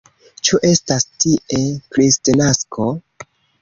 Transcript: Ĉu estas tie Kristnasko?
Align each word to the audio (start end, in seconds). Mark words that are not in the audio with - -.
Ĉu 0.47 0.59
estas 0.69 1.05
tie 1.25 1.63
Kristnasko? 1.95 2.93